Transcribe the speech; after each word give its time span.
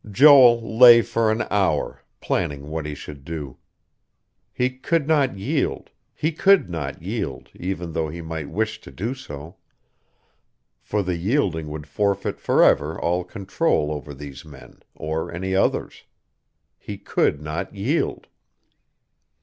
XIV 0.03 0.11
Joel 0.13 0.77
lay 0.79 1.01
for 1.03 1.29
an 1.31 1.45
hour, 1.51 2.03
planning 2.21 2.71
what 2.71 2.87
he 2.87 2.95
should 2.95 3.23
do. 3.23 3.57
He 4.51 4.71
could 4.71 5.07
not 5.07 5.37
yield.... 5.37 5.91
He 6.15 6.31
could 6.31 6.71
not 6.71 7.03
yield, 7.03 7.51
even 7.53 7.91
though 7.91 8.09
he 8.09 8.19
might 8.19 8.49
wish 8.49 8.81
to 8.81 8.89
do 8.89 9.13
so; 9.13 9.57
for 10.81 11.03
the 11.03 11.17
yielding 11.17 11.67
would 11.69 11.85
forfeit 11.85 12.39
forever 12.39 12.99
all 12.99 13.23
control 13.23 13.91
over 13.91 14.15
these 14.15 14.43
men, 14.43 14.81
or 14.95 15.31
any 15.31 15.53
others. 15.53 16.05
He 16.79 16.97
could 16.97 17.39
not 17.39 17.75
yield.... 17.75 18.25